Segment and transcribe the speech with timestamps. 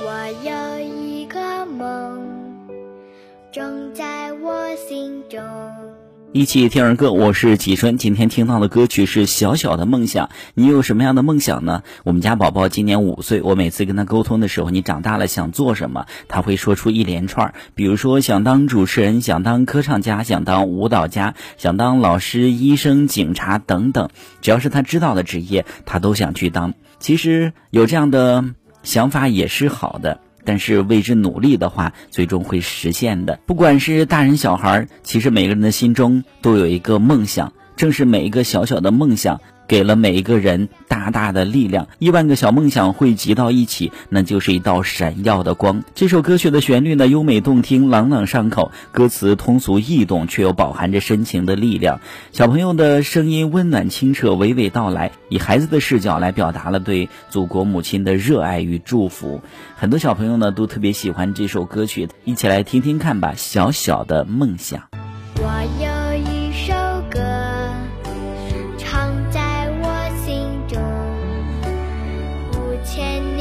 [0.00, 2.20] 我有一个梦，
[3.50, 5.40] 种在我心中。
[6.32, 7.96] 一起听儿歌，我是启春。
[7.98, 11.82] 今天听到的歌曲是《小小的梦想》，你有什么样的梦想呢？
[12.04, 16.06] 我们家宝宝今年五岁，我每次跟他沟通的时候，你长大了想做什么？
[16.28, 24.10] 他会说出一连串，比如说想当主持人，想当歌唱家，想当舞蹈家，想当老师、医生、警察等等，
[24.42, 26.74] 只要是他知道的职业，他都想去当。
[27.00, 28.44] 其实有这样的
[28.88, 30.18] 想法也是好的。
[30.46, 33.38] 但是为之努力的话，最终会实现的。
[33.44, 39.42] 不管是大人小孩，其实每个人的心中都有一个梦想，正是每一个小小的梦想。
[39.68, 40.70] 给了每一个人
[41.10, 45.82] 大的力量，亿万个小梦想汇集到一起，那就是一道闪耀的光。
[45.94, 52.00] 这首歌曲的旋律呢，优美动听，朗朗上口；歌词通俗易懂，却又饱含着深情的力量。
[52.32, 59.40] 小朋友的声音温暖清澈，娓娓道来，以孩子的视角来表达了对祖国母亲的热爱与祝福。
[59.76, 63.34] 很多小朋友呢，都特别喜欢这首歌曲，一起来听听看吧。
[63.36, 64.82] 小小的梦想。
[65.36, 65.97] 我有。
[72.88, 73.37] 千年。